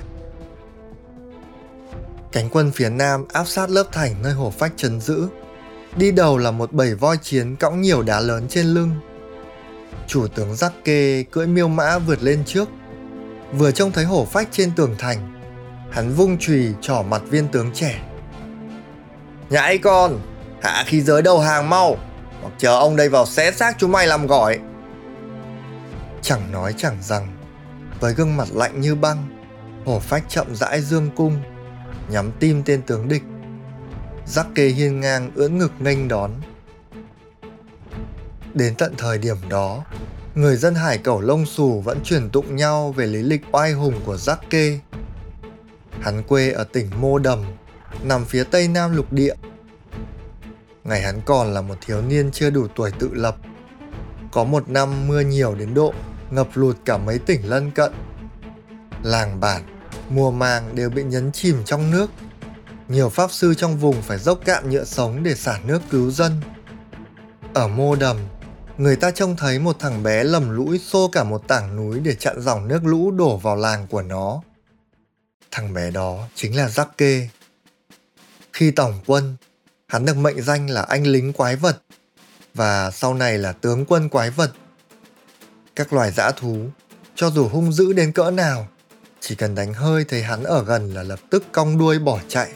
[2.31, 5.27] Cánh quân phía nam áp sát lớp thành nơi hổ phách trấn giữ.
[5.95, 8.91] Đi đầu là một bầy voi chiến cõng nhiều đá lớn trên lưng.
[10.07, 12.69] Chủ tướng Giác Kê cưỡi miêu mã vượt lên trước.
[13.53, 15.41] Vừa trông thấy hổ phách trên tường thành,
[15.91, 18.08] hắn vung chùy trỏ mặt viên tướng trẻ.
[19.49, 20.19] Nhãi con,
[20.61, 21.97] hạ khí giới đầu hàng mau,
[22.41, 24.59] hoặc chờ ông đây vào xé xác chúng mày làm gỏi.
[26.21, 27.27] Chẳng nói chẳng rằng,
[27.99, 29.27] với gương mặt lạnh như băng,
[29.85, 31.41] hổ phách chậm rãi dương cung,
[32.09, 33.23] nhắm tim tên tướng địch.
[34.25, 36.31] Giác kê hiên ngang ưỡn ngực nghênh đón.
[38.53, 39.83] Đến tận thời điểm đó,
[40.35, 44.01] người dân hải cẩu lông xù vẫn truyền tụng nhau về lý lịch oai hùng
[44.05, 44.79] của Giác kê.
[46.01, 47.45] Hắn quê ở tỉnh Mô Đầm,
[48.03, 49.33] nằm phía tây nam lục địa.
[50.83, 53.35] Ngày hắn còn là một thiếu niên chưa đủ tuổi tự lập.
[54.31, 55.93] Có một năm mưa nhiều đến độ
[56.31, 57.93] ngập lụt cả mấy tỉnh lân cận.
[59.03, 59.61] Làng bản,
[60.09, 62.09] mùa màng đều bị nhấn chìm trong nước.
[62.87, 66.41] Nhiều pháp sư trong vùng phải dốc cạn nhựa sống để xả nước cứu dân.
[67.53, 68.17] Ở mô đầm,
[68.77, 72.15] người ta trông thấy một thằng bé lầm lũi xô cả một tảng núi để
[72.15, 74.41] chặn dòng nước lũ đổ vào làng của nó.
[75.51, 77.29] Thằng bé đó chính là Giác Kê.
[78.59, 79.35] Khi tổng quân,
[79.87, 81.81] hắn được mệnh danh là anh lính quái vật
[82.53, 84.51] và sau này là tướng quân quái vật
[85.75, 86.65] các loài dã thú,
[87.15, 88.67] cho dù hung dữ đến cỡ nào,
[89.19, 92.51] chỉ cần đánh hơi thấy hắn ở gần là lập tức cong đuôi bỏ chạy.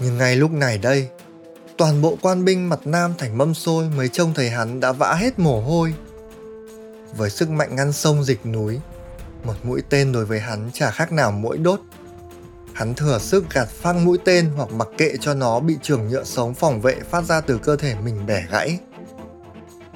[0.00, 1.08] Nhưng ngay lúc này đây,
[1.78, 5.14] toàn bộ quan binh mặt nam thành mâm xôi mới trông thấy hắn đã vã
[5.14, 5.94] hết mồ hôi.
[7.16, 8.80] Với sức mạnh ngăn sông dịch núi,
[9.44, 11.80] một mũi tên đối với hắn chả khác nào mũi đốt.
[12.76, 16.24] Hắn thừa sức gạt phăng mũi tên hoặc mặc kệ cho nó bị trường nhựa
[16.24, 18.78] sống phòng vệ phát ra từ cơ thể mình bẻ gãy.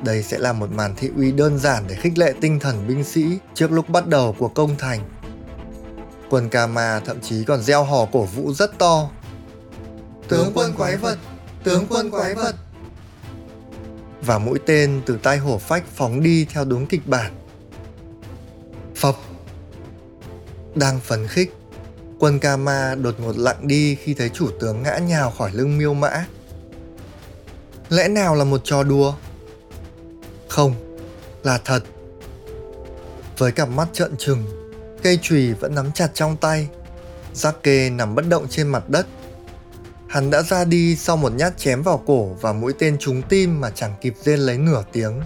[0.05, 3.05] Đây sẽ là một màn thị uy đơn giản để khích lệ tinh thần binh
[3.05, 5.01] sĩ trước lúc bắt đầu của công thành.
[6.31, 9.11] Quân Kama thậm chí còn gieo hò cổ vũ rất to.
[10.29, 11.19] Tướng quân quái vật,
[11.65, 12.55] tướng quân quái vật.
[14.23, 17.33] Và mũi tên từ tay hổ phách phóng đi theo đúng kịch bản.
[18.97, 19.17] Phập.
[20.75, 21.55] Đang phấn khích,
[22.21, 25.95] quân Kama đột ngột lặng đi khi thấy chủ tướng ngã nhào khỏi lưng miêu
[25.95, 26.27] mã.
[27.89, 29.15] Lẽ nào là một trò đùa?
[30.49, 30.75] Không,
[31.43, 31.81] là thật.
[33.39, 34.45] Với cặp mắt trợn trừng,
[35.03, 36.69] cây chùy vẫn nắm chặt trong tay.
[37.35, 39.07] Jacke nằm bất động trên mặt đất.
[40.09, 43.61] Hắn đã ra đi sau một nhát chém vào cổ và mũi tên trúng tim
[43.61, 45.21] mà chẳng kịp rên lấy nửa tiếng.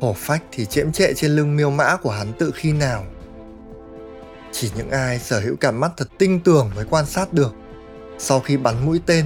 [0.00, 3.04] Hổ phách thì chễm trệ trên lưng miêu mã của hắn tự khi nào.
[4.52, 7.54] Chỉ những ai sở hữu cặp mắt thật tinh tường mới quan sát được.
[8.18, 9.24] Sau khi bắn mũi tên,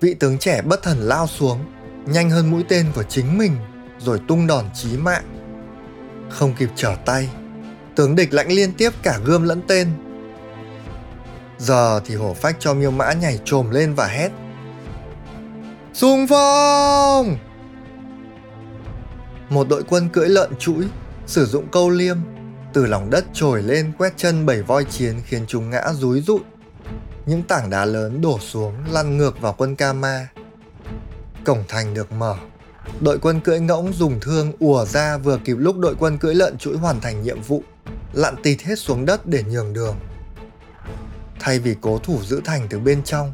[0.00, 1.58] vị tướng trẻ bất thần lao xuống,
[2.06, 3.56] nhanh hơn mũi tên của chính mình
[3.98, 5.24] rồi tung đòn chí mạng.
[6.30, 7.28] Không kịp trở tay,
[7.96, 9.88] tướng địch lãnh liên tiếp cả gươm lẫn tên.
[11.58, 14.30] Giờ thì hổ phách cho miêu mã nhảy trồm lên và hét.
[15.92, 17.36] Xung phong!
[19.48, 20.84] Một đội quân cưỡi lợn chuỗi,
[21.26, 22.16] sử dụng câu liêm,
[22.74, 26.40] từ lòng đất trồi lên quét chân bảy voi chiến khiến chúng ngã rúi rụi.
[27.26, 30.28] Những tảng đá lớn đổ xuống lăn ngược vào quân Kama.
[31.44, 32.36] Cổng thành được mở
[33.00, 36.58] Đội quân cưỡi ngỗng dùng thương ùa ra vừa kịp lúc đội quân cưỡi lợn
[36.58, 37.62] chuỗi hoàn thành nhiệm vụ,
[38.12, 39.96] lặn tịt hết xuống đất để nhường đường.
[41.40, 43.32] Thay vì cố thủ giữ thành từ bên trong,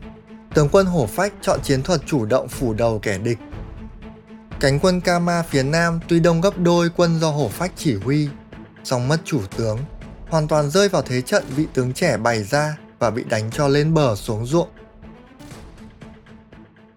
[0.55, 3.39] tướng quân hổ phách chọn chiến thuật chủ động phủ đầu kẻ địch.
[4.61, 8.29] Cánh quân Kama phía nam tuy đông gấp đôi quân do hổ phách chỉ huy,
[8.85, 9.79] song mất chủ tướng,
[10.29, 13.69] hoàn toàn rơi vào thế trận vị tướng trẻ bày ra và bị đánh cho
[13.69, 14.69] lên bờ xuống ruộng.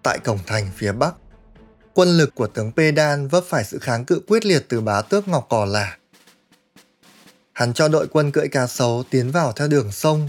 [0.02, 1.14] Tại cổng thành phía bắc,
[1.94, 5.28] quân lực của tướng Pedan vấp phải sự kháng cự quyết liệt từ bá tước
[5.28, 5.96] Ngọc Cỏ Lả.
[7.52, 10.28] Hắn cho đội quân cưỡi cá sấu tiến vào theo đường sông.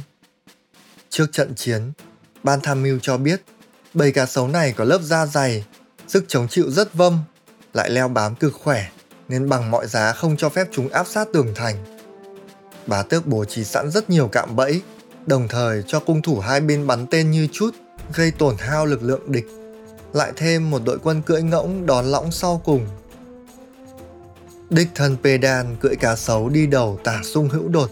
[1.09, 1.91] Trước trận chiến,
[2.43, 3.41] ban tham mưu cho biết
[3.93, 5.65] bầy cá sấu này có lớp da dày,
[6.07, 7.19] sức chống chịu rất vâm,
[7.73, 8.87] lại leo bám cực khỏe
[9.29, 11.75] nên bằng mọi giá không cho phép chúng áp sát tường thành.
[12.87, 14.81] Bà tước bố trí sẵn rất nhiều cạm bẫy,
[15.25, 17.75] đồng thời cho cung thủ hai bên bắn tên như chút,
[18.13, 19.45] gây tổn hao lực lượng địch
[20.15, 22.87] lại thêm một đội quân cưỡi ngỗng đón lõng sau cùng.
[24.69, 27.89] Đích thân Pedan cưỡi cá sấu đi đầu tả sung hữu đột,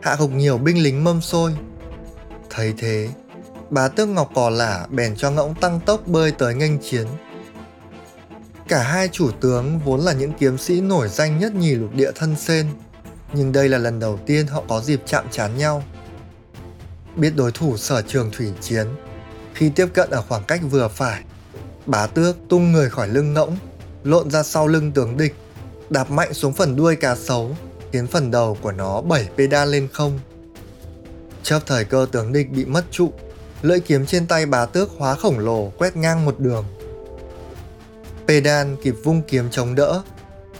[0.00, 1.52] hạ gục nhiều binh lính mâm xôi.
[2.50, 3.08] Thấy thế,
[3.70, 7.06] bà tước Ngọc Cò Lả bèn cho ngỗng tăng tốc bơi tới nghênh chiến.
[8.68, 12.10] Cả hai chủ tướng vốn là những kiếm sĩ nổi danh nhất nhì lục địa
[12.14, 12.66] thân sen,
[13.32, 15.82] nhưng đây là lần đầu tiên họ có dịp chạm trán nhau.
[17.16, 18.86] Biết đối thủ sở trường thủy chiến,
[19.54, 21.22] khi tiếp cận ở khoảng cách vừa phải,
[21.86, 23.56] Bá tước tung người khỏi lưng ngỗng,
[24.04, 25.34] lộn ra sau lưng tướng địch,
[25.90, 27.56] đạp mạnh xuống phần đuôi cá sấu,
[27.92, 30.20] khiến phần đầu của nó bảy pedal lên không.
[31.42, 33.12] Chớp thời cơ tướng địch bị mất trụ,
[33.62, 36.64] lưỡi kiếm trên tay bá tước hóa khổng lồ quét ngang một đường.
[38.32, 40.02] Pedan kịp vung kiếm chống đỡ,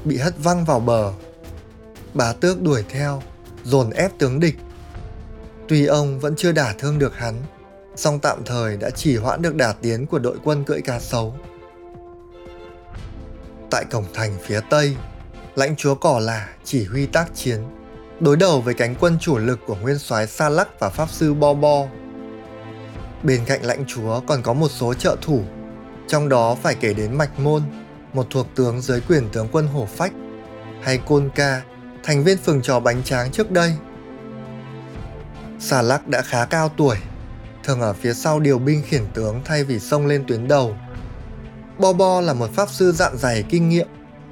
[0.05, 1.13] bị hất văng vào bờ.
[2.15, 3.23] Bá tước đuổi theo,
[3.65, 4.55] dồn ép tướng địch.
[5.69, 7.35] Tuy ông vẫn chưa đả thương được hắn,
[7.97, 11.35] song tạm thời đã chỉ hoãn được đả tiến của đội quân cưỡi cá sấu.
[13.71, 14.97] Tại cổng thành phía tây,
[15.55, 17.61] lãnh chúa Cỏ Lả chỉ huy tác chiến,
[18.21, 21.35] đối đầu với cánh quân chủ lực của nguyên soái Sa Lắc và pháp sư
[21.35, 21.87] Bo Bo.
[23.23, 25.43] Bên cạnh lãnh chúa còn có một số trợ thủ,
[26.09, 27.63] trong đó phải kể đến Mạch Môn,
[28.13, 30.13] một thuộc tướng dưới quyền tướng quân Hổ Phách,
[30.83, 31.63] hay Côn Ca,
[32.03, 33.75] thành viên phường trò bánh tráng trước đây.
[35.61, 36.97] xà Lắc đã khá cao tuổi
[37.65, 40.77] thường ở phía sau điều binh khiển tướng thay vì xông lên tuyến đầu.
[41.79, 43.89] Bo Bo là một pháp sư dạn dày kinh nghiệm,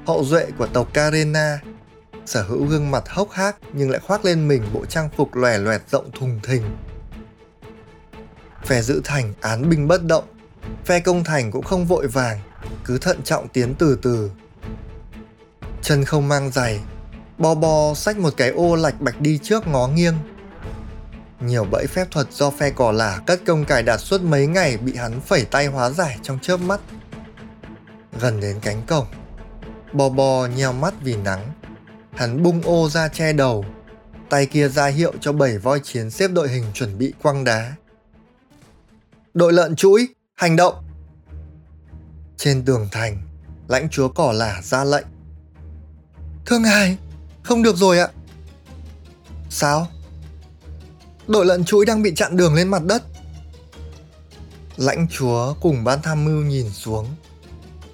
[0.06, 1.60] hậu duệ của tộc Karena,
[2.26, 5.58] sở hữu gương mặt hốc hác nhưng lại khoác lên mình bộ trang phục lòe
[5.58, 6.62] loẹt rộng thùng thình.
[8.64, 10.24] Phe giữ thành án binh bất động,
[10.84, 12.38] phe công thành cũng không vội vàng,
[12.84, 14.30] cứ thận trọng tiến từ từ.
[15.82, 16.80] Chân không mang giày,
[17.38, 20.14] Bo Bo xách một cái ô lạch bạch đi trước ngó nghiêng,
[21.40, 24.76] nhiều bẫy phép thuật do phe cỏ lả cất công cài đặt suốt mấy ngày
[24.76, 26.80] bị hắn phẩy tay hóa giải trong chớp mắt.
[28.20, 29.06] Gần đến cánh cổng,
[29.92, 31.52] bò bò nheo mắt vì nắng.
[32.12, 33.64] Hắn bung ô ra che đầu,
[34.30, 37.72] tay kia ra hiệu cho bảy voi chiến xếp đội hình chuẩn bị quăng đá.
[39.34, 40.08] Đội lợn chuỗi,
[40.40, 40.74] hành động!
[42.36, 43.22] Trên tường thành,
[43.68, 45.06] lãnh chúa cỏ lả ra lệnh.
[46.46, 46.96] Thưa ngài,
[47.42, 48.08] không được rồi ạ.
[49.50, 49.86] Sao?
[51.26, 53.02] Đội lận chuỗi đang bị chặn đường lên mặt đất.
[54.76, 57.06] Lãnh chúa cùng ban tham mưu nhìn xuống.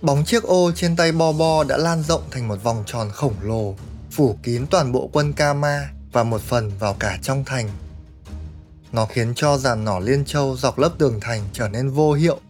[0.01, 3.35] Bóng chiếc ô trên tay Bo Bo đã lan rộng thành một vòng tròn khổng
[3.43, 3.75] lồ,
[4.11, 7.71] phủ kín toàn bộ quân Kama và một phần vào cả trong thành.
[8.97, 12.41] Nó khiến cho dàn nỏ liên châu dọc lớp tường thành trở nên vô hiệu.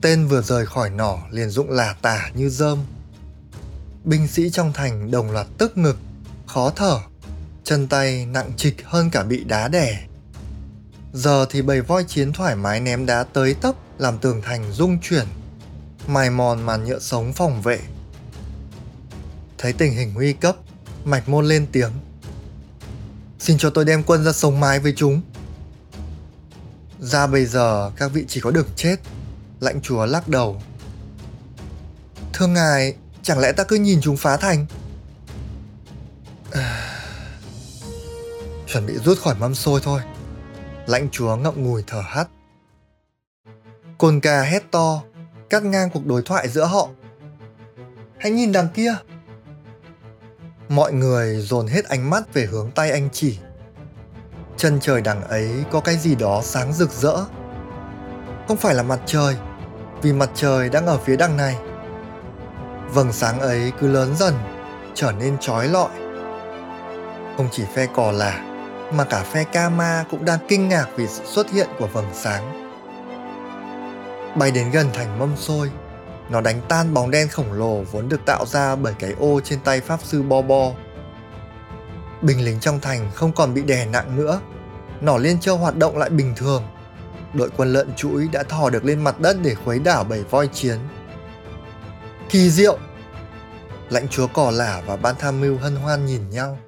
[0.00, 2.78] Tên vừa rời khỏi nỏ liền rụng lả tả như rơm.
[4.04, 5.96] Binh sĩ trong thành đồng loạt tức ngực,
[6.46, 7.00] khó thở,
[7.64, 10.06] chân tay nặng trịch hơn cả bị đá đẻ.
[11.12, 14.98] Giờ thì bầy voi chiến thoải mái ném đá tới tấp làm tường thành rung
[15.02, 15.26] chuyển,
[16.06, 17.80] mài mòn màn nhựa sống phòng vệ.
[19.58, 20.56] Thấy tình hình nguy cấp,
[21.04, 21.90] Mạch Môn lên tiếng.
[23.38, 25.22] Xin cho tôi đem quân ra sống mái với chúng.
[27.00, 28.96] Ra bây giờ các vị chỉ có được chết.
[29.60, 30.62] Lãnh chúa lắc đầu.
[32.32, 34.66] Thưa ngài, chẳng lẽ ta cứ nhìn chúng phá thành?
[38.66, 40.00] Chuẩn bị rút khỏi mâm xôi thôi.
[40.86, 42.28] Lãnh chúa ngậm ngùi thở hắt.
[43.98, 45.02] Côn ca hét to,
[45.50, 46.88] cắt ngang cuộc đối thoại giữa họ.
[48.18, 48.94] Hãy nhìn đằng kia.
[50.68, 53.38] Mọi người dồn hết ánh mắt về hướng tay anh chỉ.
[54.56, 57.16] Chân trời đằng ấy có cái gì đó sáng rực rỡ.
[58.48, 59.36] Không phải là mặt trời,
[60.02, 61.56] vì mặt trời đang ở phía đằng này.
[62.94, 64.34] Vầng sáng ấy cứ lớn dần,
[64.94, 65.90] trở nên trói lọi.
[67.36, 68.40] Không chỉ phe cò là,
[68.92, 72.68] mà cả phe Kama cũng đang kinh ngạc vì sự xuất hiện của vầng sáng.
[74.36, 75.70] Bay đến gần thành mâm xôi,
[76.28, 79.60] nó đánh tan bóng đen khổng lồ vốn được tạo ra bởi cái ô trên
[79.60, 80.70] tay pháp sư Bo Bo.
[82.22, 84.40] Binh lính trong thành không còn bị đè nặng nữa,
[85.00, 86.62] nỏ liên châu hoạt động lại bình thường.
[87.34, 90.48] Đội quân lợn chuỗi đã thò được lên mặt đất để khuấy đảo bầy voi
[90.52, 90.78] chiến.
[92.28, 92.78] Kỳ diệu!
[93.88, 96.58] Lãnh chúa cỏ lả và ban tham mưu hân hoan nhìn nhau.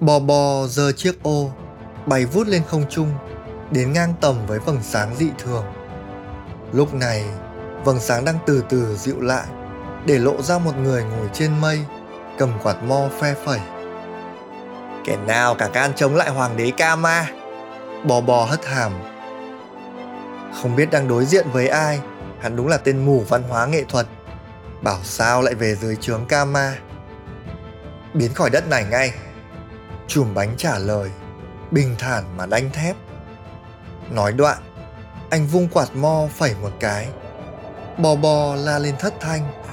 [0.00, 1.50] Bò bò giơ chiếc ô,
[2.06, 3.12] bay vút lên không trung,
[3.70, 5.64] đến ngang tầm với vầng sáng dị thường.
[6.72, 7.24] Lúc này,
[7.84, 9.46] vầng sáng đang từ từ dịu lại,
[10.06, 11.84] để lộ ra một người ngồi trên mây,
[12.38, 13.60] cầm quạt mo phe phẩy.
[15.04, 17.26] Kẻ nào cả can chống lại hoàng đế Kama?
[18.04, 18.92] Bò bò hất hàm.
[20.62, 22.00] Không biết đang đối diện với ai,
[22.40, 24.06] hắn đúng là tên mù văn hóa nghệ thuật.
[24.82, 26.74] Bảo sao lại về dưới trướng Kama?
[28.14, 29.12] Biến khỏi đất này ngay,
[30.08, 31.10] Chùm bánh trả lời,
[31.70, 32.96] bình thản mà đanh thép.
[34.10, 34.58] Nói đoạn,
[35.30, 37.08] anh vung quạt mo phẩy một cái.
[37.98, 39.65] Bò bò la lên thất thanh,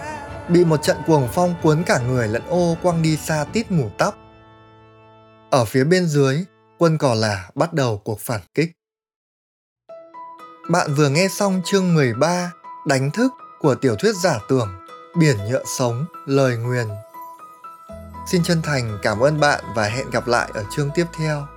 [0.49, 3.89] bị một trận cuồng phong cuốn cả người lẫn ô quăng đi xa tít mù
[3.97, 4.15] tóc.
[5.51, 6.45] Ở phía bên dưới,
[6.77, 8.71] quân cò là bắt đầu cuộc phản kích.
[10.69, 12.51] Bạn vừa nghe xong chương 13
[12.87, 14.69] Đánh thức của tiểu thuyết giả tưởng
[15.17, 16.87] Biển nhựa sống, lời nguyền
[18.27, 21.47] Xin chân thành cảm ơn bạn và hẹn gặp lại ở chương tiếp theo.